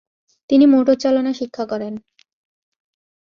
[0.49, 1.93] তিনি মোটর চালনা শিক্ষা করেন।